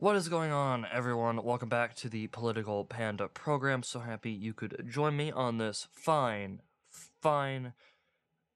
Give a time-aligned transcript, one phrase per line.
[0.00, 1.42] What is going on, everyone?
[1.42, 3.82] Welcome back to the Political Panda program.
[3.82, 6.62] So happy you could join me on this fine,
[7.20, 7.72] fine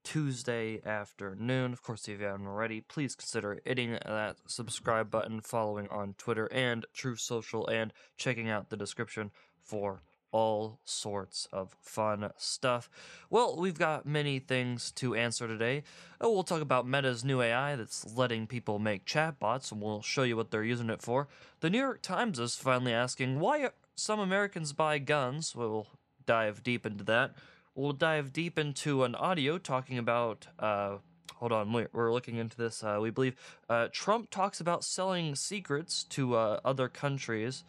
[0.05, 1.73] Tuesday afternoon.
[1.73, 6.47] Of course, if you haven't already, please consider hitting that subscribe button, following on Twitter
[6.53, 9.33] and Truth Social, and checking out the description
[9.65, 12.91] for all sorts of fun stuff.
[13.31, 15.85] Well, we've got many things to answer today.
[16.23, 20.23] Uh, We'll talk about Meta's new AI that's letting people make chatbots, and we'll show
[20.23, 21.29] you what they're using it for.
[21.61, 25.55] The New York Times is finally asking why some Americans buy guns.
[25.55, 25.87] We'll
[26.27, 27.35] dive deep into that.
[27.75, 30.47] We'll dive deep into an audio talking about.
[30.59, 30.97] Uh,
[31.37, 32.85] hold on, we're, looking into this.
[32.85, 33.35] Uh, we believe
[33.69, 37.65] uh, Trump talks about selling secrets to uh, other countries.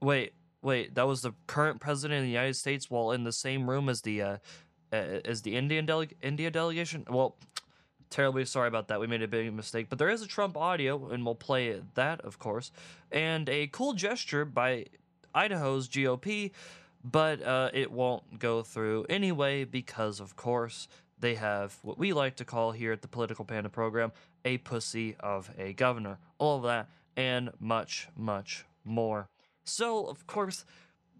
[0.00, 0.32] Wait,
[0.62, 3.88] wait, that was the current president of the United States while in the same room
[3.88, 4.36] as the uh,
[4.92, 7.04] as the Indian dele- India delegation.
[7.08, 7.36] Well,
[8.10, 9.00] terribly sorry about that.
[9.00, 12.20] We made a big mistake, but there is a Trump audio, and we'll play that,
[12.22, 12.70] of course,
[13.10, 14.86] and a cool gesture by
[15.34, 16.52] Idaho's GOP,
[17.04, 20.88] but uh, it won't go through anyway because, of course.
[21.18, 24.12] They have what we like to call here at the Political Panda program
[24.44, 26.18] a pussy of a governor.
[26.36, 29.30] All of that and much, much more.
[29.66, 30.64] So, of course,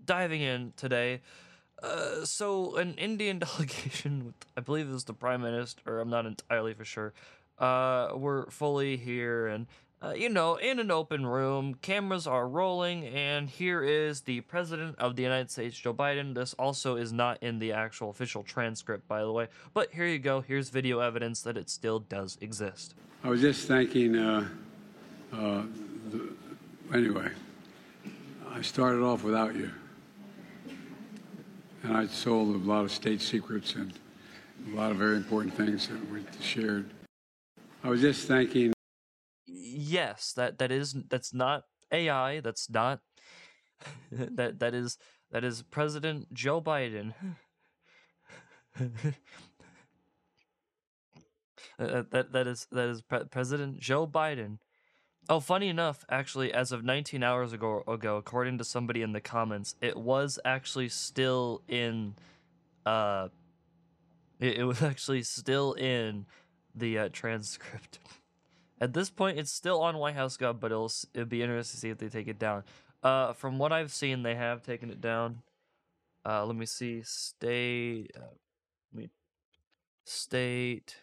[0.05, 1.21] diving in today.
[1.83, 6.11] Uh, so, an Indian delegation with, I believe it was the prime minister, or I'm
[6.11, 7.13] not entirely for sure,
[7.59, 9.67] uh, we're fully here and,
[10.03, 14.95] uh, you know, in an open room, cameras are rolling, and here is the president
[14.99, 16.35] of the United States, Joe Biden.
[16.35, 20.19] This also is not in the actual official transcript, by the way, but here you
[20.19, 20.43] go.
[20.43, 22.95] Here's video evidence that it still does exist.
[23.25, 24.47] I was just thanking, uh,
[25.33, 25.63] uh,
[26.11, 26.29] the,
[26.93, 27.31] anyway,
[28.57, 29.71] I started off without you.
[31.83, 33.93] And I sold a lot of state secrets and
[34.73, 36.91] a lot of very important things that we shared.
[37.85, 38.73] I was just thanking
[39.47, 43.01] yes that that is that's not ai that's not
[44.11, 44.99] that that is
[45.31, 47.15] that is president joe biden
[51.79, 54.59] Uh, that that is that is pre- president joe biden
[55.29, 59.21] oh funny enough actually as of 19 hours ago ago according to somebody in the
[59.21, 62.15] comments it was actually still in
[62.85, 63.29] uh
[64.39, 66.27] it, it was actually still in
[66.75, 67.99] the uh, transcript
[68.81, 71.81] at this point, it's still on White House Gov, but it'll it'll be interesting to
[71.81, 72.65] see if they take it down.
[73.03, 75.43] Uh, from what I've seen, they have taken it down.
[76.25, 77.03] Uh, let me see.
[77.03, 78.11] State.
[78.17, 78.35] Uh,
[78.93, 79.11] let me.
[80.05, 80.97] State.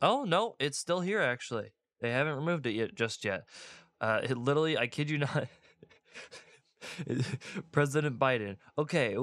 [0.00, 1.20] Oh no, it's still here.
[1.20, 3.44] Actually, they haven't removed it yet, just yet.
[4.00, 5.46] Uh, it literally, I kid you not.
[7.72, 8.56] President Biden.
[8.78, 9.16] Okay,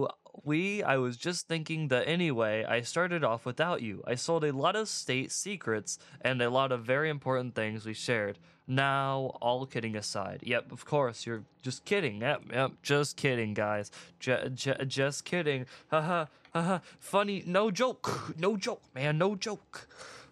[0.43, 4.03] we, I was just thinking that anyway, I started off without you.
[4.05, 7.93] I sold a lot of state secrets and a lot of very important things we
[7.93, 8.37] shared.
[8.67, 10.41] Now, all kidding aside.
[10.43, 12.21] Yep, of course, you're just kidding.
[12.21, 13.91] Yep, yep, just kidding, guys.
[14.19, 15.65] J- j- just kidding.
[15.89, 16.79] Haha, haha.
[16.99, 18.35] Funny, no joke.
[18.37, 19.87] No joke, man, no joke.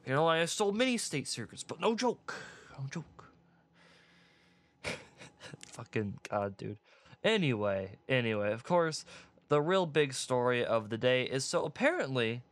[0.06, 2.36] You know, I sold many state secrets, but no joke.
[2.78, 3.32] No joke.
[5.72, 6.78] Fucking God, dude.
[7.24, 9.04] Anyway, anyway, of course,
[9.50, 12.44] the real big story of the day is so apparently,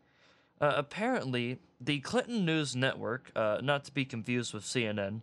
[0.59, 5.22] uh, apparently, the Clinton News Network, uh, not to be confused with CNN,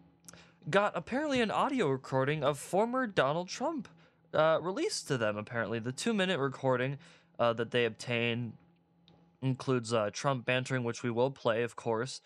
[0.68, 3.88] got apparently an audio recording of former Donald Trump
[4.32, 5.36] uh, released to them.
[5.36, 6.98] Apparently, the two-minute recording
[7.40, 8.52] uh, that they obtained
[9.42, 12.20] includes uh, Trump bantering, which we will play, of course,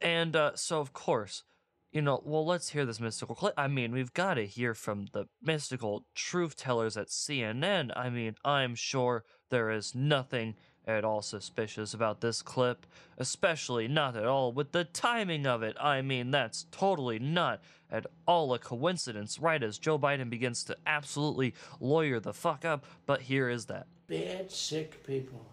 [0.00, 1.44] and uh, so of course
[1.92, 3.54] you know, well, let's hear this mystical clip.
[3.56, 7.90] I mean, we've got to hear from the mystical truth tellers at CNN.
[7.96, 10.54] I mean, I'm sure there is nothing
[10.86, 12.86] at all suspicious about this clip,
[13.18, 15.76] especially not at all with the timing of it.
[15.80, 17.60] I mean, that's totally not
[17.90, 22.84] at all a coincidence, right as Joe Biden begins to absolutely lawyer the fuck up.
[23.04, 23.88] But here is that.
[24.06, 25.44] bad, sick people.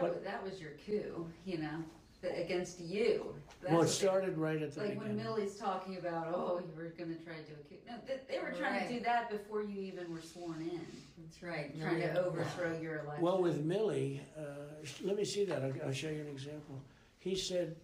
[0.00, 1.82] But- was, that was your coup, you know,
[2.22, 3.34] th- against you.
[3.60, 5.24] That's Well, it what they- started right at the like when beginning.
[5.24, 7.76] Milley's talking about, oh, you were going to try to do a coup.
[7.88, 9.04] No, they, they were trying to do Right.
[9.04, 10.80] that before you even were sworn in,
[11.24, 11.76] That's right.
[11.80, 13.22] trying Milley- to overthrow your election.
[13.24, 15.62] Well, with Milley, uh, sh- let me see that.
[15.64, 16.80] I'll, I'll show you an example.
[17.18, 17.74] He said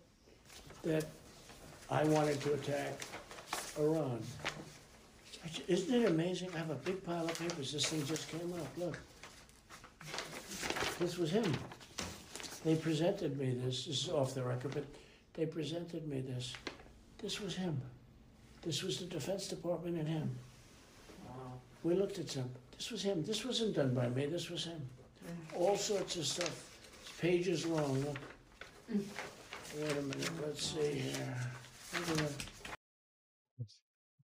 [0.85, 1.05] that
[1.91, 3.01] I wanted to attack
[3.79, 4.23] Iran.
[5.45, 6.51] I ju- Isn't it amazing?
[6.55, 7.73] I have a big pile of papers.
[7.73, 8.69] This thing just came up.
[8.79, 8.99] Look.
[11.01, 11.53] This was him.
[12.65, 13.85] They presented me this.
[13.85, 14.85] This is off the record, but
[15.35, 16.55] they presented me this.
[17.19, 17.81] This was him.
[18.63, 20.31] This was the Defense Department and him.
[21.27, 21.53] Wow.
[21.83, 22.49] We looked at some.
[22.77, 23.23] This was him.
[23.25, 24.27] This wasn't done by me.
[24.27, 24.81] This was him.
[25.55, 26.79] All sorts of stuff.
[27.03, 28.01] It's pages long.
[28.01, 28.19] Look.
[28.91, 30.31] Wait a minute.
[30.45, 31.37] Let's see here.
[31.99, 32.33] Look at that.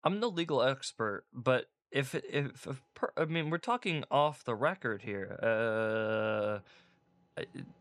[0.02, 4.54] I'm no legal expert, but if if, if per, I mean we're talking off the
[4.54, 5.38] record here.
[5.42, 6.60] Uh, I-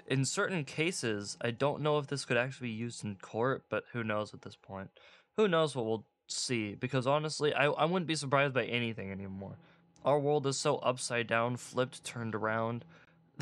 [0.07, 3.83] in certain cases, I don't know if this could actually be used in court, but
[3.93, 4.89] who knows at this point?
[5.37, 6.75] Who knows what we'll see?
[6.75, 9.57] Because honestly, I I wouldn't be surprised by anything anymore.
[10.05, 12.85] Our world is so upside down, flipped, turned around.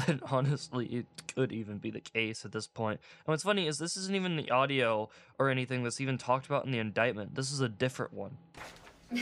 [0.07, 1.05] That honestly, it
[1.35, 3.01] could even be the case at this point.
[3.01, 6.63] And what's funny is this isn't even the audio or anything that's even talked about
[6.63, 7.35] in the indictment.
[7.35, 8.37] This is a different one.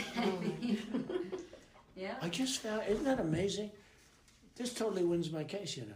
[2.00, 2.14] Yeah.
[2.22, 3.70] I just found, isn't that amazing?
[4.56, 5.92] This totally wins my case, you know.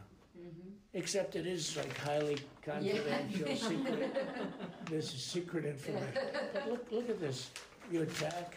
[0.94, 4.16] Except it is like highly confidential, secret.
[4.90, 6.08] This is secret information.
[6.52, 7.50] But look, look at this.
[7.90, 8.56] You attack,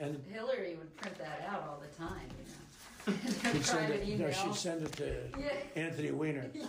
[0.00, 3.52] and Hillary would print that out all the time, you know.
[3.52, 4.32] she'd send Private it, no, email.
[4.32, 6.66] she'd send it to Yeah, Anthony Weiner, yeah,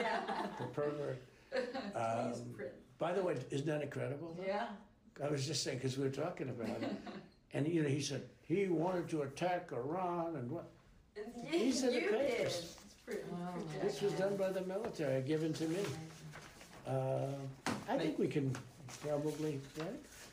[0.00, 0.20] yeah.
[0.58, 1.20] the pervert.
[1.50, 2.70] Please Um, print.
[2.98, 4.38] By the way, isn't that incredible?
[4.46, 4.66] Yeah.
[5.22, 6.94] I was just saying, because we were talking about it.
[7.52, 10.68] And, you know, he said, he wanted to attack Iran and what?
[11.50, 12.76] These are the You papers.
[13.08, 15.78] It's pretty- pretty This was done by the military, given to me.
[16.86, 17.26] Uh,
[17.88, 18.54] I think we can
[19.02, 19.88] probably, right?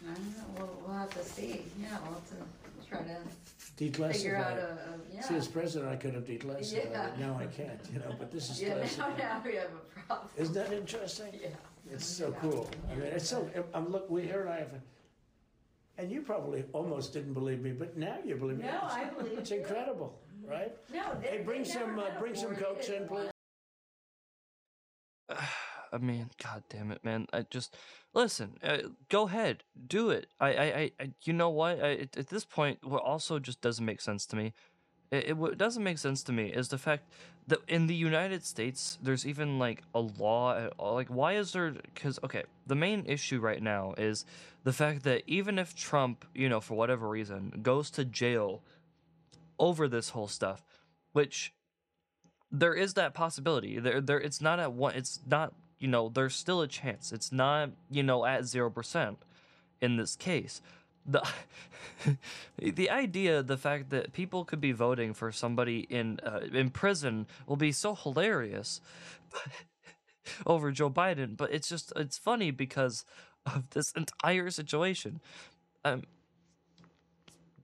[0.09, 3.17] I don't know, we'll, we'll have to see, yeah, we'll have to try to
[4.13, 4.57] figure out Declassified.
[4.57, 5.21] a, a, yeah.
[5.21, 7.19] See, as president, I could have declassified it.
[7.19, 9.17] Now I can't, you know, but this is Yeah, now, classified.
[9.17, 10.29] now we have a problem.
[10.37, 11.27] Isn't that interesting?
[11.41, 11.49] Yeah.
[11.91, 12.69] It's so cool.
[12.91, 14.81] I mean, it's so, I'm look, we, here and I have, a-
[16.01, 18.65] and you probably almost didn't believe me, but now you believe me.
[18.65, 19.57] No, I believe It's you.
[19.59, 20.71] incredible, right?
[20.93, 23.09] No, they, Hey, bring they some, never uh, bring some Cokes in, please.
[23.09, 23.29] one.
[25.93, 27.27] I mean, god damn it, man.
[27.31, 27.75] I just
[28.13, 28.57] listen.
[28.63, 28.77] Uh,
[29.09, 30.27] go ahead, do it.
[30.39, 31.83] I, I, I, I you know what?
[31.83, 34.53] I, at, at this point, what also just doesn't make sense to me.
[35.11, 37.03] It, it what doesn't make sense to me is the fact
[37.47, 40.57] that in the United States, there's even like a law.
[40.57, 40.95] At all.
[40.95, 41.71] Like, why is there?
[41.71, 44.25] Because okay, the main issue right now is
[44.63, 48.63] the fact that even if Trump, you know, for whatever reason, goes to jail
[49.59, 50.63] over this whole stuff,
[51.11, 51.53] which
[52.51, 53.79] there is that possibility.
[53.79, 54.19] There, there.
[54.19, 54.95] It's not at one.
[54.95, 55.53] It's not.
[55.79, 57.11] You know, there's still a chance.
[57.11, 57.71] It's not.
[57.89, 59.17] You know, at zero percent
[59.81, 60.61] in this case.
[61.05, 61.27] The
[62.57, 67.27] the idea, the fact that people could be voting for somebody in uh, in prison
[67.47, 68.79] will be so hilarious
[70.45, 71.35] over Joe Biden.
[71.35, 73.03] But it's just it's funny because
[73.45, 75.19] of this entire situation.
[75.83, 76.03] Um,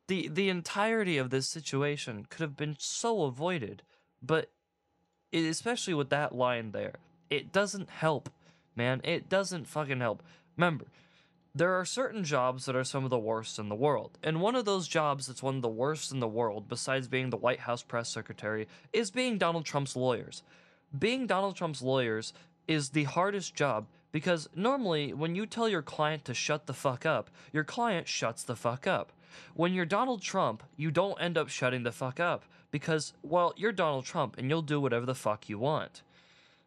[0.09, 3.83] the the entirety of this situation could have been so avoided,
[4.21, 4.49] but
[5.31, 6.95] it, especially with that line there,
[7.29, 8.29] it doesn't help,
[8.75, 9.01] man.
[9.03, 10.23] It doesn't fucking help.
[10.57, 10.85] Remember,
[11.53, 14.55] there are certain jobs that are some of the worst in the world, and one
[14.55, 17.59] of those jobs that's one of the worst in the world, besides being the White
[17.59, 20.41] House press secretary, is being Donald Trump's lawyers.
[20.97, 22.33] Being Donald Trump's lawyers
[22.67, 27.05] is the hardest job because normally when you tell your client to shut the fuck
[27.05, 29.11] up, your client shuts the fuck up.
[29.53, 33.71] When you're Donald Trump, you don't end up shutting the fuck up because, well, you're
[33.71, 36.03] Donald Trump and you'll do whatever the fuck you want.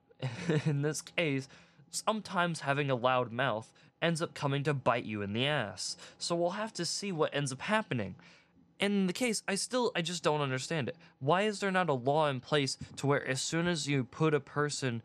[0.66, 1.48] in this case,
[1.90, 5.96] sometimes having a loud mouth ends up coming to bite you in the ass.
[6.18, 8.16] So we'll have to see what ends up happening.
[8.80, 10.96] In the case, I still, I just don't understand it.
[11.20, 14.34] Why is there not a law in place to where as soon as you put
[14.34, 15.02] a person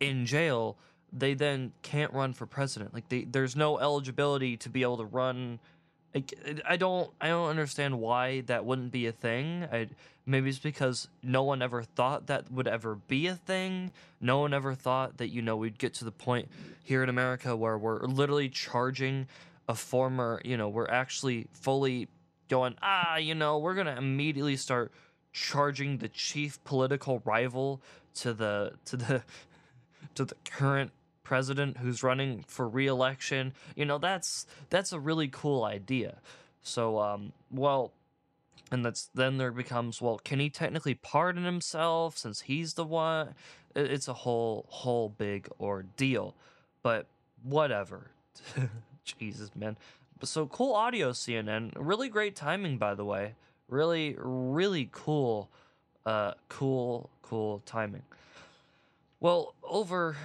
[0.00, 0.76] in jail,
[1.10, 2.92] they then can't run for president?
[2.92, 5.60] Like, they, there's no eligibility to be able to run.
[6.14, 6.34] Like,
[6.68, 9.66] I don't, I don't understand why that wouldn't be a thing.
[9.72, 9.88] I,
[10.26, 13.92] maybe it's because no one ever thought that would ever be a thing.
[14.20, 16.48] No one ever thought that you know we'd get to the point
[16.82, 19.26] here in America where we're literally charging
[19.68, 22.08] a former, you know, we're actually fully
[22.48, 24.92] going, ah, you know, we're gonna immediately start
[25.32, 27.80] charging the chief political rival
[28.14, 29.22] to the to the
[30.14, 30.90] to the current
[31.22, 33.52] president who's running for re-election.
[33.74, 36.18] You know, that's that's a really cool idea.
[36.62, 37.92] So, um, well,
[38.70, 43.34] and that's then there becomes, well, can he technically pardon himself since he's the one?
[43.74, 46.34] It's a whole whole big ordeal,
[46.82, 47.06] but
[47.42, 48.10] whatever.
[49.04, 49.76] Jesus, man.
[50.22, 51.72] So cool audio, CNN.
[51.76, 53.34] Really great timing, by the way.
[53.68, 55.48] Really, really cool,
[56.06, 58.02] uh, cool, cool timing.
[59.18, 60.16] Well, over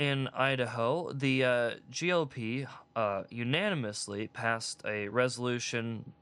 [0.00, 2.66] in Idaho, the uh, GOP
[2.96, 6.14] uh, unanimously passed a resolution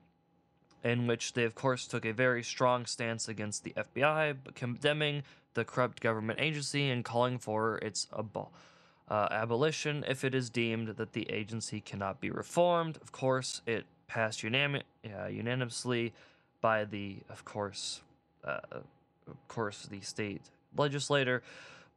[0.83, 5.23] in which they, of course, took a very strong stance against the FBI, condemning
[5.55, 11.13] the corrupt government agency and calling for its uh, abolition if it is deemed that
[11.13, 12.97] the agency cannot be reformed.
[13.01, 16.13] Of course, it passed uh, unanimously
[16.61, 18.01] by the, of course,
[18.45, 20.43] uh, of course, the state
[20.77, 21.45] legislator.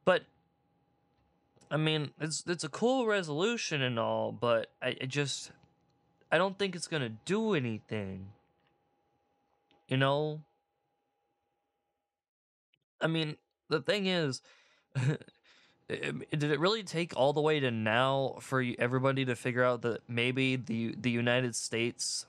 [0.05, 0.23] But
[1.71, 5.51] I mean, it's it's a cool resolution and all, but I, I just
[6.29, 8.27] I don't think it's gonna do anything.
[9.87, 10.41] You know?
[12.99, 13.37] I mean,
[13.69, 14.41] the thing is,
[15.87, 20.01] did it really take all the way to now for everybody to figure out that
[20.09, 22.25] maybe the the United States,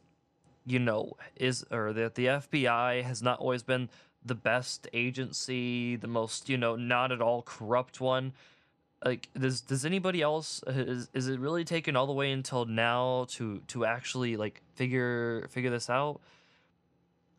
[0.64, 3.88] you know, is or that the FBI has not always been
[4.24, 8.32] the best agency, the most, you know, not at all corrupt one?
[9.04, 12.64] Like, does does anybody else uh, is is it really taken all the way until
[12.64, 16.20] now to to actually like figure figure this out?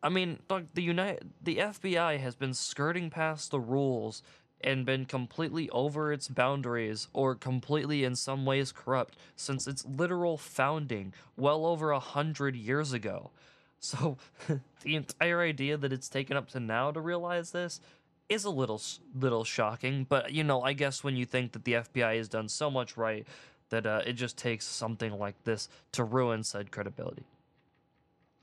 [0.02, 4.22] I mean, like the United, the FBI has been skirting past the rules
[4.60, 10.36] and been completely over its boundaries or completely in some ways corrupt since its literal
[10.36, 13.30] founding well over a hundred years ago.
[13.78, 14.16] So
[14.82, 17.80] the entire idea that it's taken up to now to realize this
[18.28, 18.80] is a little
[19.14, 22.48] little shocking, but you know, I guess when you think that the FBI has done
[22.48, 23.26] so much right
[23.70, 27.24] that uh, it just takes something like this to ruin said credibility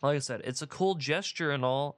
[0.02, 1.96] like I said, it's a cool gesture and all,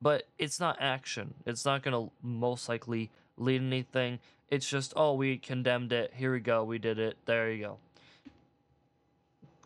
[0.00, 1.34] but it's not action.
[1.46, 4.18] It's not going to most likely lead anything.
[4.50, 6.12] It's just, oh, we condemned it.
[6.14, 6.64] Here we go.
[6.64, 7.16] We did it.
[7.26, 7.78] There you go.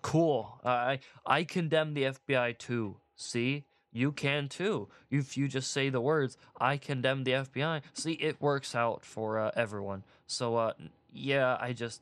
[0.00, 0.58] Cool.
[0.64, 2.96] I I condemn the FBI too.
[3.14, 3.64] See?
[3.92, 4.88] You can too.
[5.10, 7.82] If you just say the words, I condemn the FBI.
[7.92, 10.02] See, it works out for uh, everyone.
[10.26, 10.72] So, uh,
[11.12, 12.00] yeah, I just,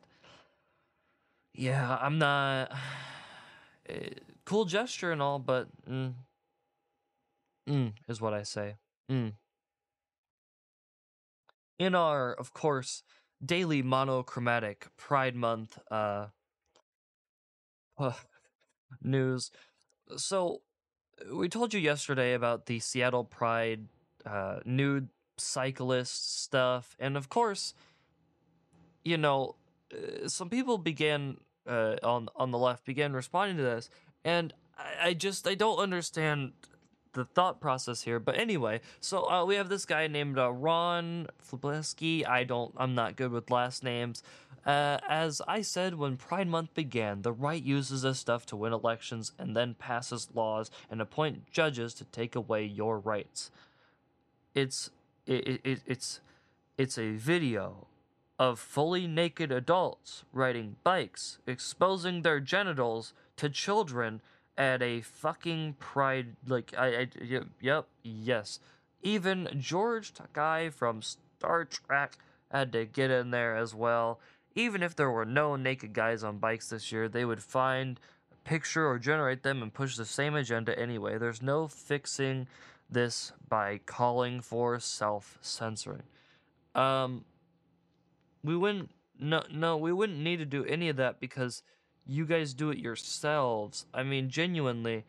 [1.53, 2.73] yeah, I'm not.
[3.89, 4.11] eh,
[4.45, 6.15] cool gesture and all, but mm,
[7.69, 8.77] mm, is what I say.
[9.11, 9.33] Mm.
[11.81, 13.03] In our, of course,
[13.45, 16.27] daily monochromatic Pride Month uh,
[19.03, 19.51] news,
[20.17, 20.63] so
[21.33, 23.87] we told you yesterday about the Seattle Pride
[24.25, 27.75] uh, nude cyclist stuff, and of course,
[29.05, 29.57] you know,
[29.93, 33.91] uh, some people began uh, on on the left began responding to this,
[34.25, 36.53] and I, I just I don't understand
[37.13, 38.21] the thought process here.
[38.21, 42.27] But anyway, so uh, we have this guy named uh, Ron Flableski.
[42.27, 44.23] I don't I'm not good with last names.
[44.67, 48.73] Uh, as I said when Pride Month began, the right uses this stuff to win
[48.73, 53.51] elections and then passes laws and appoint judges to take away your rights.
[54.55, 54.91] It's
[55.27, 56.21] it, it, it's
[56.77, 57.87] it's a video
[58.39, 64.23] of fully naked adults riding bikes, exposing their genitals to children
[64.57, 66.37] at a fucking pride.
[66.47, 67.09] Like, I, I
[67.61, 68.59] yep, yes.
[69.03, 72.19] Even George Takei from Star Trek
[72.51, 74.21] had to get in there as well.
[74.55, 78.01] Even if there were no naked guys on bikes this year, they would find
[78.33, 81.19] a picture or generate them and push the same agenda anyway.
[81.19, 82.49] There's no fixing
[82.91, 86.03] this by calling for self censoring.
[86.75, 87.25] Um,
[88.43, 91.63] we wouldn't no no we wouldn't need to do any of that because
[92.07, 95.05] you guys do it yourselves i mean genuinely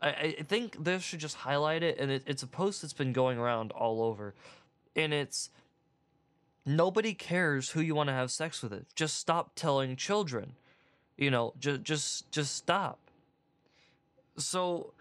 [0.00, 3.12] i i think this should just highlight it and it, it's a post that's been
[3.12, 4.34] going around all over
[4.96, 5.50] and it's
[6.76, 10.54] nobody cares who you want to have sex with it just stop telling children
[11.16, 12.98] you know just just just stop
[14.36, 14.92] so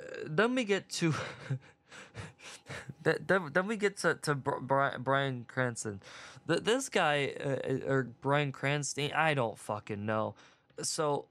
[0.00, 1.14] uh, then we get to
[3.02, 6.00] then, we get to to Bri- Bri- Brian Cranston.
[6.46, 10.34] This guy uh, or Brian Cranston, I don't fucking know.
[10.82, 11.26] So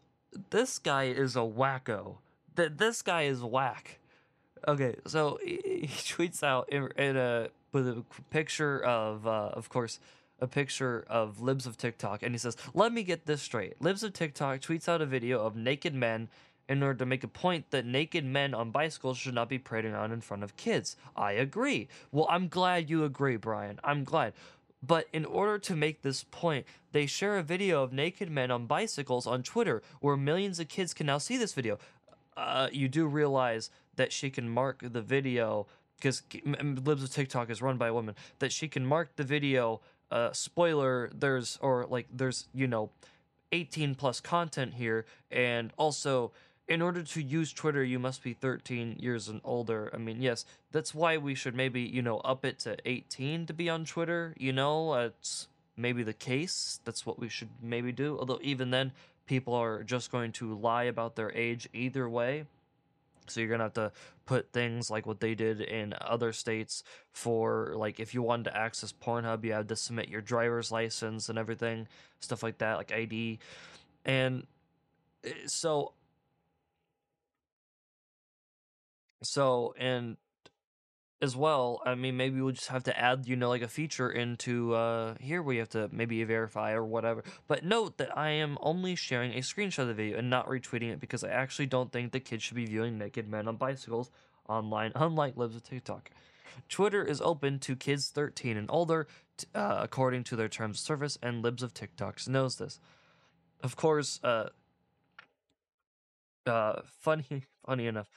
[0.49, 2.17] this guy is a wacko.
[2.55, 3.99] This guy is whack.
[4.67, 9.99] Okay, so he, tweets out in a with a picture of, uh, of course,
[10.39, 13.81] a picture of libs of TikTok, and he says, "Let me get this straight.
[13.81, 16.29] Libs of TikTok tweets out a video of naked men."
[16.69, 19.91] In order to make a point that naked men on bicycles should not be parading
[19.91, 20.95] around in front of kids.
[21.17, 21.89] I agree.
[22.13, 23.77] Well, I'm glad you agree, Brian.
[23.83, 24.33] I'm glad.
[24.81, 28.67] But in order to make this point, they share a video of naked men on
[28.67, 31.77] bicycles on Twitter where millions of kids can now see this video.
[32.37, 35.67] Uh, you do realize that she can mark the video
[36.01, 39.81] because Libs of TikTok is run by a woman that she can mark the video.
[40.09, 42.89] Uh, spoiler: there's or like there's you know,
[43.51, 46.31] 18 plus content here, and also
[46.67, 49.91] in order to use Twitter, you must be 13 years and older.
[49.93, 53.53] I mean, yes, that's why we should maybe, you know, up it to 18 to
[53.53, 54.33] be on Twitter.
[54.37, 56.79] You know, it's maybe the case.
[56.85, 58.17] That's what we should maybe do.
[58.17, 58.93] Although, even then,
[59.25, 62.45] people are just going to lie about their age either way.
[63.27, 63.91] So you're gonna have to
[64.25, 68.57] put things like what they did in other states for like if you wanted to
[68.57, 71.87] access Pornhub, you had to submit your driver's license and everything,
[72.19, 73.39] stuff like that, like ID,
[74.05, 74.45] and
[75.23, 75.93] eh, so
[79.23, 80.17] so and
[81.21, 84.09] as well i mean maybe we'll just have to add you know like a feature
[84.09, 88.57] into uh here we have to maybe verify or whatever but note that i am
[88.61, 91.91] only sharing a screenshot of the video and not retweeting it because i actually don't
[91.91, 94.09] think the kids should be viewing naked men on bicycles
[94.51, 96.11] online, unlike Libs of TikTok.
[96.69, 99.07] Twitter is open to kids 13 and older,
[99.55, 102.79] uh, according to their terms of service, and Libs of TikToks knows this.
[103.63, 104.49] Of course, uh,
[106.45, 108.09] uh, funny, funny enough,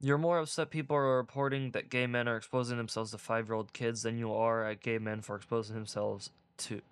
[0.00, 4.02] you're more upset people are reporting that gay men are exposing themselves to five-year-old kids
[4.02, 6.82] than you are at gay men for exposing themselves to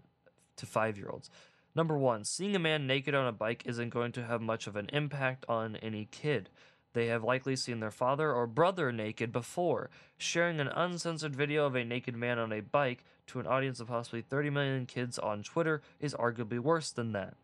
[0.56, 1.30] to five-year-olds.
[1.74, 4.76] Number one, seeing a man naked on a bike isn't going to have much of
[4.76, 6.50] an impact on any kid.
[6.92, 9.88] They have likely seen their father or brother naked before.
[10.18, 13.88] Sharing an uncensored video of a naked man on a bike to an audience of
[13.88, 17.34] possibly 30 million kids on Twitter is arguably worse than that.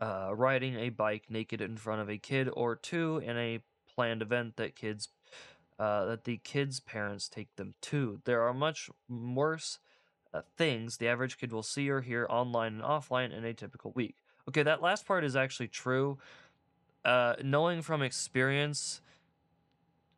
[0.00, 3.60] Uh, riding a bike naked in front of a kid or two in a
[3.94, 5.08] planned event that kids
[5.78, 8.20] uh, that the kids' parents take them to.
[8.24, 9.78] There are much worse
[10.32, 13.92] uh, things the average kid will see or hear online and offline in a typical
[13.92, 14.16] week.
[14.48, 16.18] Okay, that last part is actually true.
[17.04, 19.00] Uh, knowing from experience,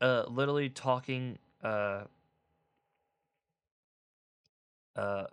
[0.01, 2.03] uh, literally talking, uh,
[4.97, 5.25] uh,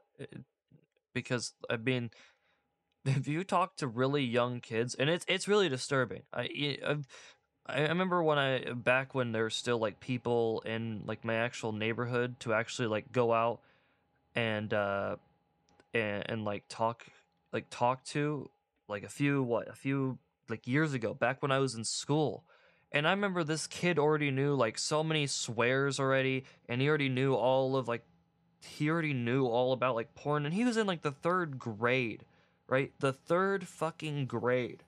[1.13, 2.11] because I've mean,
[3.05, 6.23] if you talk to really young kids, and it's it's really disturbing.
[6.33, 6.97] I I-
[7.67, 12.39] I remember when I back when there's still like people in like my actual neighborhood
[12.41, 13.61] to actually like go out
[14.35, 15.17] and uh
[15.93, 17.05] and, and like talk
[17.53, 18.49] like talk to
[18.87, 20.17] like a few what a few
[20.49, 22.43] like years ago back when I was in school.
[22.91, 27.09] And I remember this kid already knew like so many swears already and he already
[27.09, 28.03] knew all of like
[28.61, 32.25] he already knew all about like porn and he was in like the third grade
[32.69, 32.91] right?
[32.99, 34.83] The third fucking grade.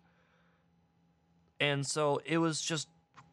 [1.60, 2.88] And so it was just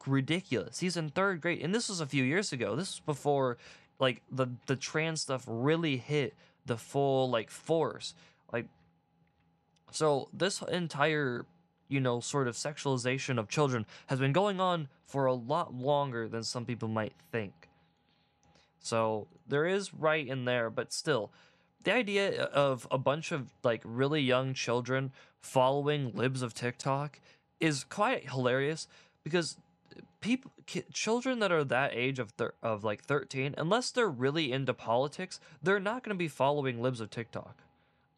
[0.06, 0.80] ridiculous.
[0.80, 2.74] He's in third grade and this was a few years ago.
[2.74, 3.58] This was before
[3.98, 6.34] like the the trans stuff really hit
[6.66, 8.14] the full like force.
[8.52, 8.66] Like
[9.90, 11.46] so this entire
[11.88, 16.28] you know sort of sexualization of children has been going on for a lot longer
[16.28, 17.68] than some people might think.
[18.78, 21.32] So there is right in there but still
[21.84, 27.20] the idea of a bunch of like really young children following libs of TikTok
[27.60, 28.88] is quite hilarious
[29.22, 29.56] because
[30.20, 30.50] people
[30.92, 35.80] children that are that age of of like 13 unless they're really into politics they're
[35.80, 37.56] not going to be following libs of TikTok.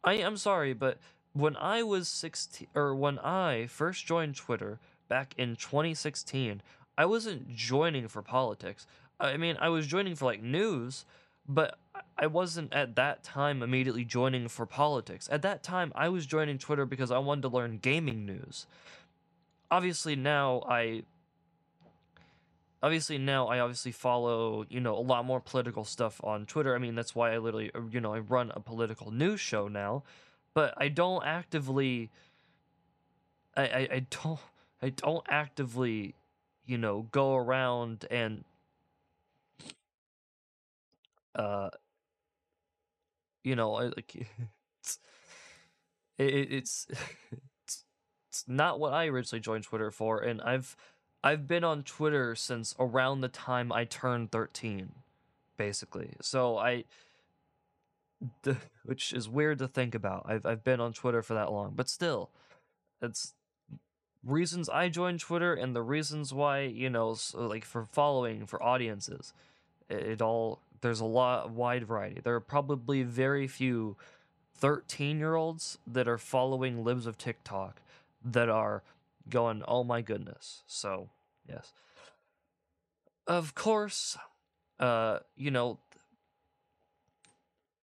[0.03, 0.99] I am sorry but
[1.33, 6.63] when I was 16 or when I first joined Twitter back in 2016
[6.97, 8.87] I wasn't joining for politics.
[9.19, 11.05] I mean I was joining for like news
[11.49, 11.79] but
[12.19, 15.29] I- wasn't at that time immediately joining for politics.
[15.33, 18.67] At that time I was joining Twitter because I wanted to learn gaming news.
[19.71, 21.05] Obviously now I
[22.83, 26.75] obviously now I obviously follow, you know, a lot more political stuff on Twitter.
[26.75, 29.69] I mean, that's why I literally, uh, you know, I run a political news show
[29.69, 30.03] now,
[30.55, 32.11] but I don't actively
[33.57, 34.39] I I, I don't
[34.83, 36.15] I don't actively,
[36.65, 38.45] you know, go around and
[41.35, 41.71] uh
[43.45, 44.15] you know, I like
[44.81, 44.99] it's
[46.19, 46.87] it, it- it's
[47.65, 47.85] it's
[48.29, 50.77] it's not what I originally joined Twitter for, and I've
[51.23, 54.93] I've been on Twitter since around the time I turned 13,
[55.57, 56.15] basically.
[56.21, 56.85] So I,
[58.43, 60.27] the, which is weird to think about.
[60.29, 62.31] I've I've been on Twitter for that long, but still,
[63.03, 63.35] it's
[64.25, 68.63] reasons I joined Twitter and the reasons why you know, so like for following for
[68.63, 69.33] audiences,
[69.91, 72.21] it, it all there's a lot wide variety.
[72.23, 73.97] There are probably very few
[74.55, 77.81] 13 year olds that are following libs of TikTok
[78.25, 78.83] that are
[79.29, 80.63] going, oh my goodness.
[80.67, 81.11] So,
[81.49, 81.73] yes.
[83.27, 84.17] Of course,
[84.79, 85.79] uh, you know,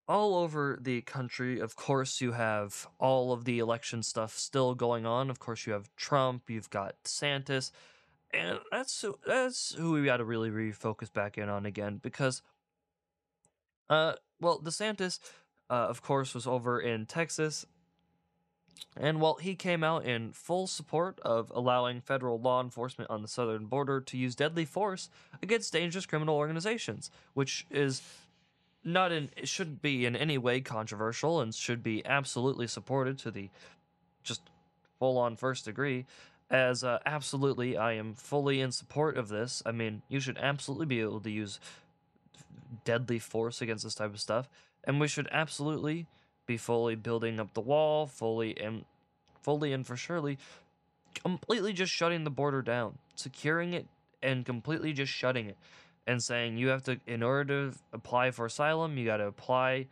[0.08, 5.04] all over the country, of course, you have all of the election stuff still going
[5.04, 5.28] on.
[5.28, 7.70] Of course, you have Trump, you've got DeSantis,
[8.32, 12.42] and that's that's who we got to really refocus back in on again because,
[13.90, 15.18] uh, well, DeSantis,
[15.70, 17.66] uh, of course, was over in Texas
[18.96, 23.28] and while he came out in full support of allowing federal law enforcement on the
[23.28, 25.08] southern border to use deadly force
[25.42, 28.02] against dangerous criminal organizations, which is
[28.84, 33.30] not in it shouldn't be in any way controversial and should be absolutely supported to
[33.30, 33.50] the
[34.22, 34.42] just
[34.98, 36.06] full on first degree
[36.50, 39.62] as uh, absolutely I am fully in support of this.
[39.66, 41.60] I mean, you should absolutely be able to use
[42.84, 44.48] deadly force against this type of stuff
[44.84, 46.06] and we should absolutely
[46.46, 48.84] be fully building up the wall, fully and
[49.42, 50.38] fully and for surely
[51.22, 53.86] completely just shutting the border down, securing it
[54.22, 55.56] and completely just shutting it
[56.06, 59.86] and saying you have to in order to apply for asylum, you got to apply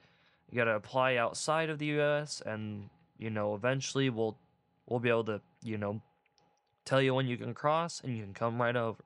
[0.51, 4.37] you got to apply outside of the US and you know eventually we'll
[4.87, 6.01] we'll be able to, you know,
[6.85, 9.03] tell you when you can cross and you can come right over.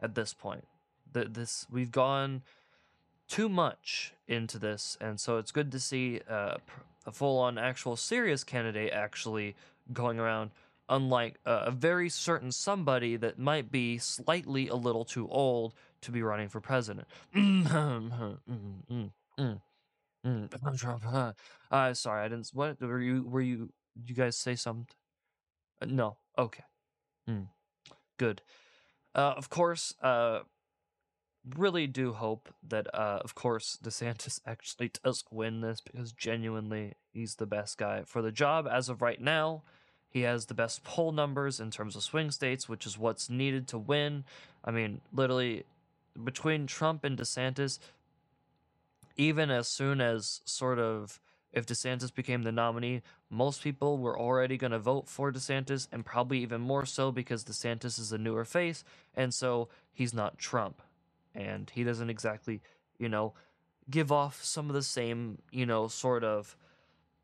[0.00, 0.64] at this point.
[1.12, 2.42] Th- this we've gone
[3.28, 6.56] too much into this, and so it's good to see uh,
[7.06, 9.54] a full-on actual serious candidate actually
[9.92, 10.50] going around.
[10.90, 16.10] Unlike uh, a very certain somebody that might be slightly a little too old to
[16.10, 17.06] be running for president.
[17.34, 17.70] Mm,
[21.70, 22.50] uh, sorry, I didn't.
[22.54, 23.22] What were you?
[23.22, 23.70] Were you?
[24.06, 24.86] You guys say something?
[25.82, 26.16] Uh, no.
[26.38, 26.64] Okay.
[27.28, 27.48] Mm,
[28.16, 28.40] good.
[29.14, 29.94] Uh, of course.
[30.02, 30.40] Uh,
[31.56, 37.36] really do hope that, uh, of course, DeSantis actually does win this because genuinely he's
[37.36, 39.62] the best guy for the job as of right now.
[40.10, 43.68] He has the best poll numbers in terms of swing states, which is what's needed
[43.68, 44.24] to win.
[44.64, 45.64] I mean, literally,
[46.22, 47.78] between Trump and DeSantis,
[49.16, 51.20] even as soon as sort of
[51.52, 56.04] if DeSantis became the nominee, most people were already going to vote for DeSantis, and
[56.04, 58.84] probably even more so because DeSantis is a newer face,
[59.14, 60.82] and so he's not Trump.
[61.34, 62.60] And he doesn't exactly,
[62.98, 63.34] you know,
[63.90, 66.56] give off some of the same, you know, sort of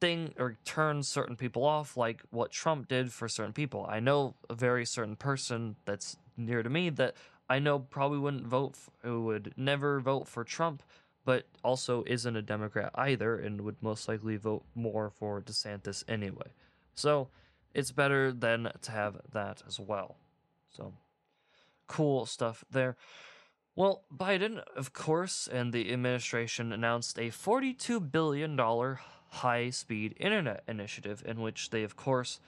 [0.00, 3.86] thing or turn certain people off like what Trump did for certain people.
[3.88, 7.14] I know a very certain person that's near to me that
[7.48, 10.82] I know probably wouldn't vote, who would never vote for Trump,
[11.24, 16.48] but also isn't a Democrat either and would most likely vote more for DeSantis anyway.
[16.94, 17.28] So
[17.74, 20.16] it's better than to have that as well.
[20.70, 20.92] So
[21.86, 22.96] cool stuff there.
[23.76, 28.56] Well, Biden, of course, and the administration announced a $42 billion
[29.30, 32.38] high speed internet initiative in which they, of course,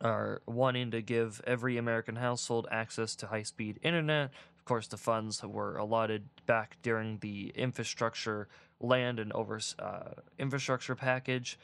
[0.00, 4.30] are wanting to give every American household access to high speed internet.
[4.56, 8.46] Of course, the funds were allotted back during the infrastructure
[8.78, 11.58] land and over uh, infrastructure package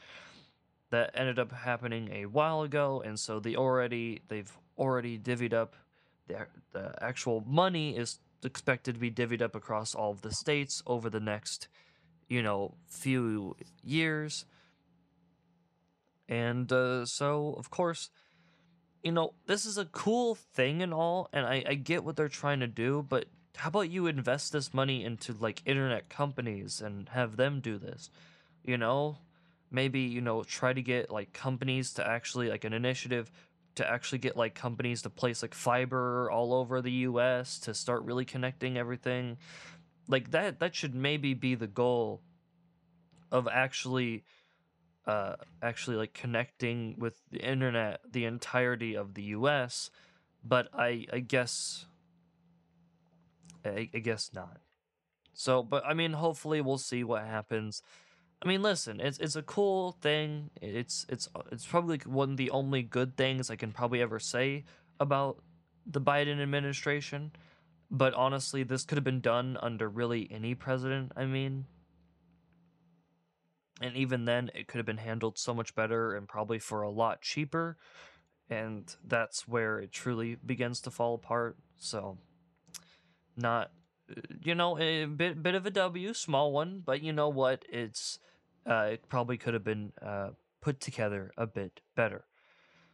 [0.89, 5.75] that ended up happening a while ago, and so they already they've already divvied up
[6.27, 10.81] the the actual money is expected to be divvied up across all of the states
[10.85, 11.67] over the next
[12.27, 14.45] you know few years.
[16.27, 18.09] And uh, so of course
[19.03, 22.27] you know this is a cool thing and all and I, I get what they're
[22.27, 23.25] trying to do but
[23.57, 28.09] how about you invest this money into like internet companies and have them do this?
[28.63, 29.19] You know
[29.71, 33.31] maybe you know try to get like companies to actually like an initiative
[33.75, 38.03] to actually get like companies to place like fiber all over the US to start
[38.03, 39.37] really connecting everything.
[40.07, 42.21] Like that that should maybe be the goal
[43.31, 44.23] of actually
[45.07, 49.91] uh actually like connecting with the internet the entirety of the US
[50.43, 51.85] but I I guess
[53.65, 54.57] I, I guess not.
[55.33, 57.81] So but I mean hopefully we'll see what happens
[58.41, 60.49] I mean listen it's it's a cool thing.
[60.61, 64.65] It's it's it's probably one of the only good things I can probably ever say
[64.99, 65.41] about
[65.85, 67.31] the Biden administration
[67.91, 71.65] but honestly this could have been done under really any president I mean.
[73.81, 76.89] And even then it could have been handled so much better and probably for a
[76.89, 77.77] lot cheaper
[78.49, 82.17] and that's where it truly begins to fall apart so
[83.35, 83.71] not
[84.43, 87.65] you know a bit bit of a w small one but you know what?
[87.69, 88.19] It's
[88.69, 90.29] uh, it probably could have been uh,
[90.61, 92.25] put together a bit better.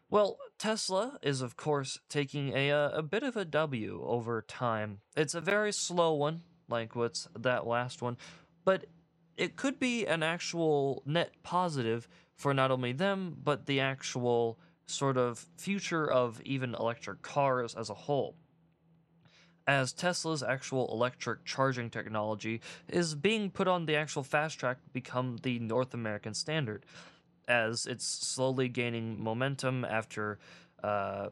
[0.10, 5.00] Well tesla is of course taking a uh, a bit of a w over time.
[5.15, 8.17] It's a very slow one like what's that last one
[8.65, 8.86] but
[9.38, 15.17] it could be an actual net positive for not only them, but the actual sort
[15.17, 18.36] of future of even electric cars as a whole.
[19.67, 24.89] As Tesla's actual electric charging technology is being put on the actual fast track to
[24.89, 26.86] become the North American standard,
[27.47, 30.39] as it's slowly gaining momentum after
[30.84, 31.30] uh,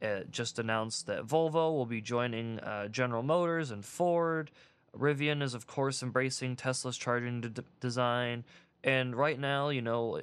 [0.00, 4.50] it just announced that Volvo will be joining uh, General Motors and Ford.
[4.96, 8.44] Rivian is, of course, embracing Tesla's charging d- design.
[8.82, 10.20] And right now, you know,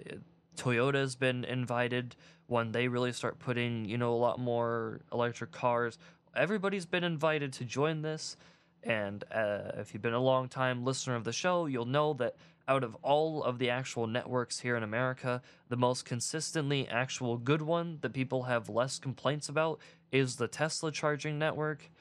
[0.56, 2.16] Toyota has been invited
[2.48, 5.98] when they really start putting, you know, a lot more electric cars.
[6.36, 8.38] Everybody's been invited to join this.
[8.84, 12.36] And uh, if you've been a long time listener of the show, you'll know that
[12.67, 17.62] out of all of the actual networks here in America, the most consistently actual good
[17.62, 19.80] one that people have less complaints about
[20.12, 21.91] is the Tesla charging network.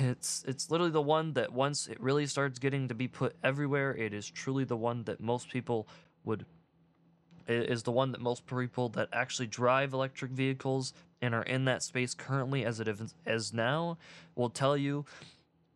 [0.00, 3.94] It's it's literally the one that once it really starts getting to be put everywhere,
[3.96, 5.86] it is truly the one that most people
[6.24, 6.44] would
[7.46, 11.82] is the one that most people that actually drive electric vehicles and are in that
[11.82, 13.98] space currently as it is as now
[14.34, 15.04] will tell you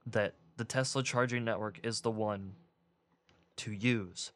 [0.07, 2.53] that the Tesla charging network is the one
[3.57, 4.33] to use.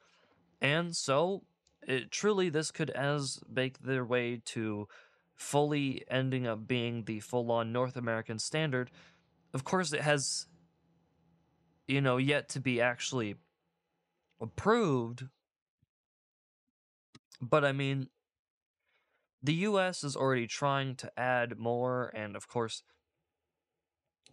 [0.60, 1.42] And so
[1.86, 4.88] it, truly this could as make their way to
[5.34, 8.90] fully ending up being the full-on North American standard
[9.54, 10.46] of course, it has,
[11.86, 13.36] you know, yet to be actually
[14.40, 15.28] approved.
[17.40, 18.08] But I mean,
[19.44, 22.83] the US is already trying to add more, and of course,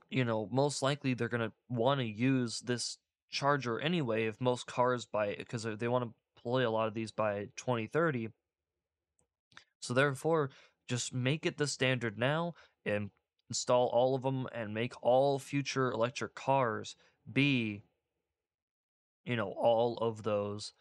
[0.09, 2.97] you know, most likely they're going to want to use this
[3.29, 7.11] charger anyway if most cars by because they want to deploy a lot of these
[7.11, 8.29] by 2030
[9.79, 10.49] so therefore
[10.87, 12.53] just make it the standard now
[12.85, 13.09] and
[13.49, 16.95] install all of them and make all future electric cars
[17.31, 17.83] be
[19.23, 20.73] you know all of those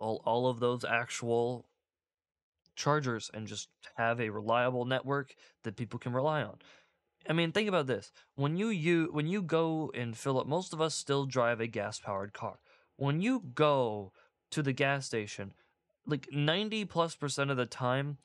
[0.00, 1.68] all all of those actual
[2.78, 6.56] chargers and just have a reliable network that people can rely on
[7.28, 8.10] I mean, think about this.
[8.36, 11.66] When you you when you go and fill up, most of us still drive a
[11.66, 12.58] gas powered car.
[12.96, 14.12] When you go
[14.50, 15.52] to the gas station,
[16.06, 18.16] like 90 plus percent of the time,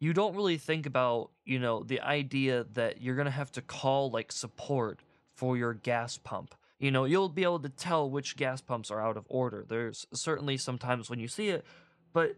[0.00, 3.62] you don't really think about, you know, the idea that you're going to have to
[3.62, 5.00] call like support
[5.34, 6.54] for your gas pump.
[6.78, 9.64] You know, you'll be able to tell which gas pumps are out of order.
[9.68, 11.66] There's certainly sometimes when you see it,
[12.12, 12.36] but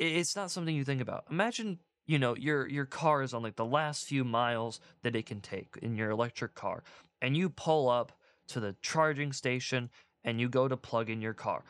[0.00, 1.24] it's not something you think about.
[1.30, 5.26] Imagine you know your your car is on like the last few miles that it
[5.26, 6.82] can take in your electric car
[7.22, 8.12] and you pull up
[8.48, 9.90] to the charging station
[10.24, 11.62] and you go to plug in your car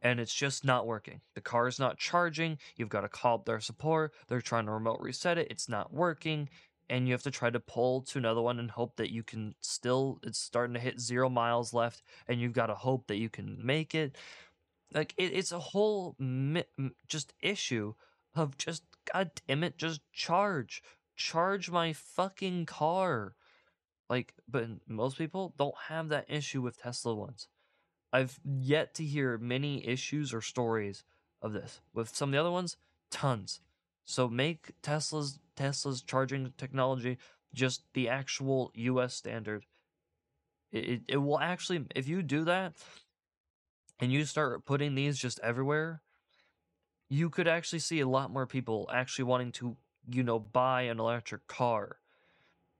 [0.00, 3.44] and it's just not working the car is not charging you've got to call up
[3.44, 6.48] their support they're trying to remote reset it it's not working
[6.88, 9.54] and you have to try to pull to another one and hope that you can
[9.60, 13.28] still it's starting to hit zero miles left and you've got to hope that you
[13.28, 14.16] can make it
[14.94, 16.64] like it, it's a whole mi-
[17.08, 17.94] just issue
[18.34, 20.82] of just god damn it just charge.
[21.16, 23.34] Charge my fucking car.
[24.08, 27.48] Like but most people don't have that issue with tesla ones.
[28.12, 31.04] I've yet to hear many issues or stories
[31.42, 31.80] of this.
[31.92, 32.76] With some of the other ones
[33.10, 33.60] tons.
[34.04, 37.18] So make tesla's tesla's charging technology
[37.54, 39.64] just the actual us standard.
[40.70, 42.74] It, it, it will actually if you do that
[44.00, 46.02] and you start putting these just everywhere
[47.08, 49.76] you could actually see a lot more people actually wanting to,
[50.10, 51.98] you know, buy an electric car.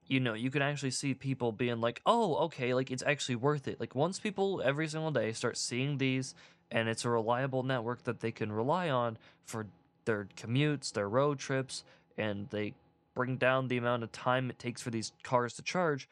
[0.07, 3.69] You know, you can actually see people being like, oh, okay, like it's actually worth
[3.69, 3.81] it.
[3.81, 6.35] Like once people every single day start seeing these
[6.71, 9.67] and it's a reliable network that they can rely on for
[10.05, 11.85] their commutes, their road trips,
[12.17, 12.75] and they
[13.15, 16.09] bring down the amount of time it takes for these cars to charge,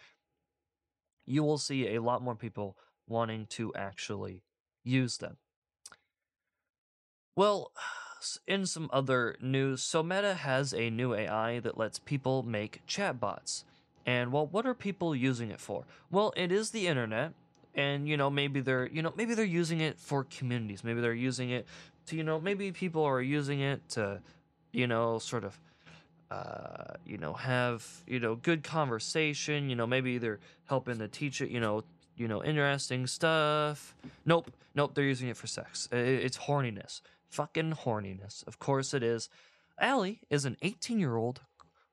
[1.27, 4.43] you will see a lot more people wanting to actually
[4.85, 5.37] use them.
[7.37, 7.73] Well,
[8.47, 13.65] in some other news, so Meta has a new AI that lets people make chatbots.
[14.07, 15.85] And well, what are people using it for?
[16.11, 17.33] Well, it is the internet,
[17.75, 20.85] and you know, maybe they're you know, maybe they're using it for communities.
[20.85, 21.67] Maybe they're using it
[22.07, 24.21] to, you know, maybe people are using it to,
[24.73, 25.59] you know, sort of
[26.31, 31.41] uh, you know, have, you know, good conversation, you know, maybe they're helping to teach
[31.41, 31.85] it, you know,
[32.17, 33.95] you know, interesting stuff.
[34.25, 35.89] Nope, nope, they're using it for sex.
[35.93, 37.01] It's horniness
[37.35, 38.47] fucking horniness.
[38.47, 39.29] Of course it is.
[39.79, 41.41] Allie is an 18 year old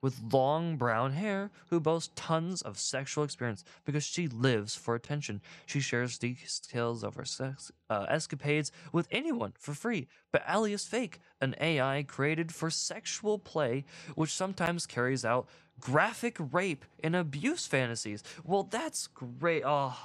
[0.01, 5.41] with long brown hair who boasts tons of sexual experience because she lives for attention.
[5.65, 10.07] She shares details of her sex uh, escapades with anyone for free.
[10.31, 13.85] But Allie is fake, an AI created for sexual play,
[14.15, 15.47] which sometimes carries out
[15.79, 18.23] graphic rape and abuse fantasies.
[18.43, 19.63] Well, that's great.
[19.65, 19.97] Oh,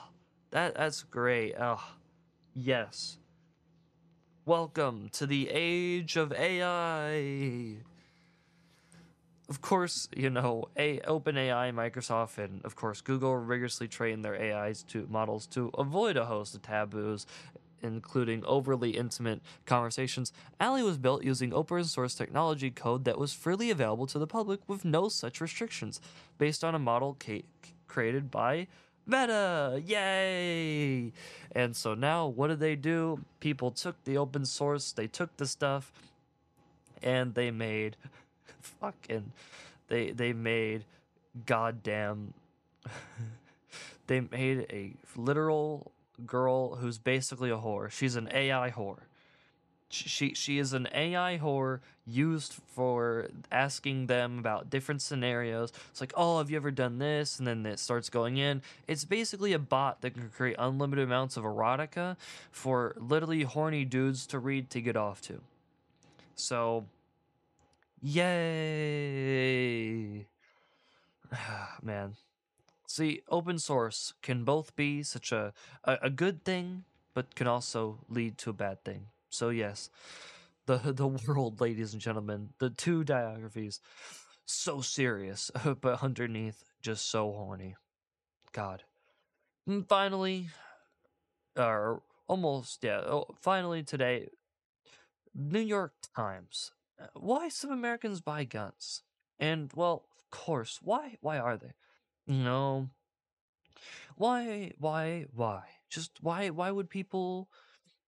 [0.51, 1.55] that that's great.
[1.59, 1.83] Oh,
[2.55, 3.19] yes.
[4.45, 7.79] Welcome to the age of AI.
[9.49, 14.83] Of course, you know, a OpenAI, Microsoft, and of course Google rigorously train their AIs
[14.85, 17.27] to models to avoid a host of taboos,
[17.81, 20.33] including overly intimate conversations.
[20.59, 24.61] Allie was built using open source technology code that was freely available to the public
[24.67, 26.01] with no such restrictions,
[26.39, 27.45] based on a model ca-
[27.87, 28.67] created by
[29.09, 31.13] Meta, yay!
[31.53, 33.25] And so now, what did they do?
[33.39, 35.93] People took the open source, they took the stuff,
[37.01, 37.97] and they made
[38.81, 39.33] fucking,
[39.89, 40.85] they they made
[41.45, 42.35] goddamn,
[44.07, 45.93] they made a literal
[46.27, 47.91] girl who's basically a whore.
[47.91, 49.01] She's an AI whore
[49.89, 55.73] she she is an AI whore used for asking them about different scenarios.
[55.91, 57.39] It's like, oh, have you ever done this?
[57.39, 58.63] And then it starts going in.
[58.87, 62.17] It's basically a bot that can create unlimited amounts of erotica
[62.51, 65.41] for literally horny dudes to read to get off to.
[66.35, 66.87] So,
[68.01, 68.27] yay,
[71.83, 72.17] man.
[72.87, 75.53] See, open source can both be such a,
[75.85, 79.07] a, a good thing, but can also lead to a bad thing.
[79.31, 79.91] So yes,
[80.67, 83.81] the the world, ladies and gentlemen, the two biographies.
[84.47, 87.77] so serious, but underneath just so horny.
[88.53, 88.85] God.
[89.67, 90.49] And finally,
[91.57, 94.29] or almost, yeah, oh, finally today,
[95.35, 96.73] New York Times.
[97.01, 99.03] Uh, Why some Americans buy guns?
[99.39, 101.73] And well, of course, why why are they?
[102.27, 102.91] Know,
[104.17, 105.65] why why why?
[105.91, 107.49] Just why why would people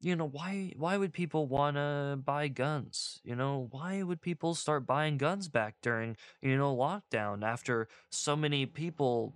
[0.01, 3.21] you know, why why would people want to buy guns?
[3.25, 8.37] You know, why would people start buying guns back during, you know, lockdown after so
[8.37, 9.35] many people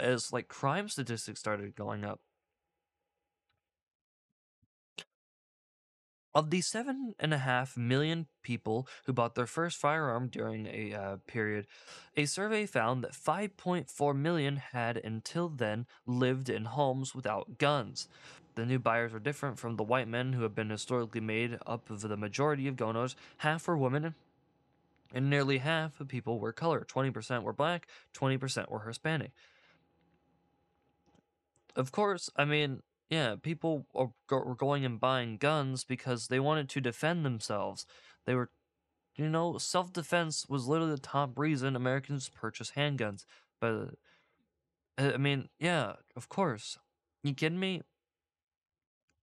[0.00, 2.20] as like crime statistics started going up?
[6.36, 10.92] Of the seven and a half million people who bought their first firearm during a
[10.92, 11.66] uh, period,
[12.14, 18.06] a survey found that 5.4 million had until then lived in homes without guns.
[18.54, 21.88] The new buyers are different from the white men who have been historically made up
[21.88, 23.16] of the majority of owners.
[23.38, 24.14] Half were women,
[25.14, 26.86] and nearly half of people were color.
[26.86, 29.30] 20% were black, 20% were Hispanic.
[31.74, 36.68] Of course, I mean, yeah, people are, were going and buying guns because they wanted
[36.70, 37.86] to defend themselves.
[38.26, 38.50] They were,
[39.16, 43.24] you know, self defense was literally the top reason Americans purchase handguns.
[43.60, 43.94] But,
[44.98, 46.78] uh, I mean, yeah, of course.
[47.22, 47.82] You kidding me?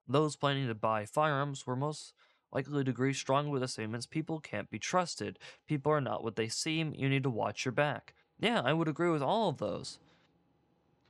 [0.08, 2.14] Those planning to buy firearms were most
[2.52, 5.40] likely to agree strongly with the statements people can't be trusted.
[5.68, 6.94] People are not what they seem.
[6.94, 8.14] You need to watch your back.
[8.40, 10.00] Yeah, I would agree with all of those.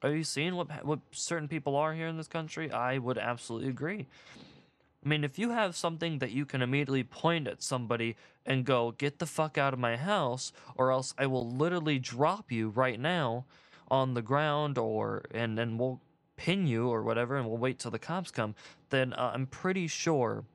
[0.04, 2.72] Are you seeing what what certain people are here in this country?
[2.72, 4.06] I would absolutely agree.
[5.06, 8.92] I mean, if you have something that you can immediately point at somebody and go,
[8.92, 13.00] "Get the fuck out of my house," or else I will literally drop you right
[13.00, 13.46] now
[13.90, 16.02] on the ground, or and then we'll
[16.36, 18.56] pin you or whatever, and we'll wait till the cops come.
[18.90, 20.46] Then uh, I'm pretty sure.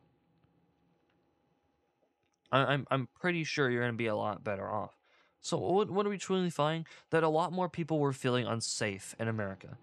[2.52, 4.97] I'm I'm pretty sure you're gonna be a lot better off.
[5.40, 6.86] So what what are we truly finding?
[7.10, 9.78] That a lot more people were feeling unsafe in America.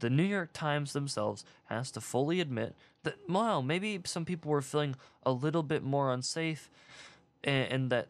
[0.00, 4.62] The New York Times themselves has to fully admit that wow, maybe some people were
[4.62, 6.70] feeling a little bit more unsafe,
[7.44, 8.08] and, and that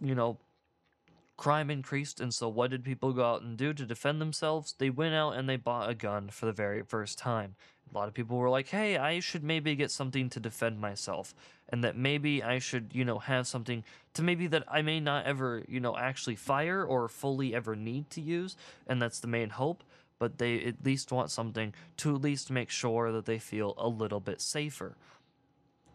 [0.00, 0.38] you know
[1.40, 2.20] crime increased.
[2.20, 4.74] And so what did people go out and do to defend themselves?
[4.78, 7.56] They went out and they bought a gun for the very first time.
[7.92, 11.34] A lot of people were like, "Hey, I should maybe get something to defend myself."
[11.70, 15.24] and that maybe I should, you know, have something to maybe that I may not
[15.24, 19.50] ever, you know, actually fire or fully ever need to use, and that's the main
[19.50, 19.84] hope.
[20.18, 23.88] But they at least want something to at least make sure that they feel a
[23.88, 24.96] little bit safer.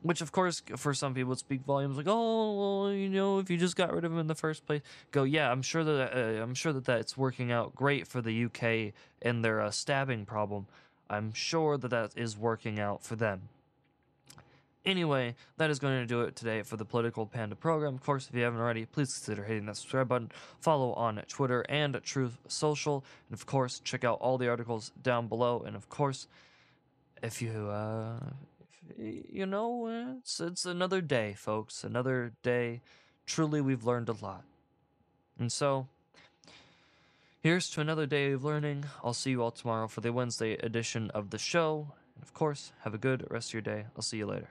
[0.06, 1.98] Which, of course, for some people, speak volumes.
[1.98, 4.84] Like, oh, you know, if you just got rid of him in the first place,
[5.10, 8.46] go, yeah, I'm sure that uh, I'm sure that that's working out great for the
[8.46, 10.68] UK and their uh, stabbing problem.
[11.10, 13.50] I'm sure that that is working out for them.
[14.86, 17.96] Anyway, that is going to do it today for the Political Panda program.
[17.96, 21.66] Of course, if you haven't already, please consider hitting that subscribe button, follow on Twitter
[21.68, 25.64] and Truth Social, and of course, check out all the articles down below.
[25.66, 26.28] And of course,
[27.24, 28.20] if you, uh,
[28.98, 31.84] you know, uh, it's, it's another day, folks.
[31.84, 32.82] Another day.
[33.26, 34.44] Truly, we've learned a lot.
[35.40, 35.88] And so,
[37.42, 38.86] here's to another day of learning.
[39.04, 41.94] I'll see you all tomorrow for the Wednesday edition of the show.
[42.16, 43.86] And of course, have a good rest of your day.
[43.96, 44.50] I'll see you later.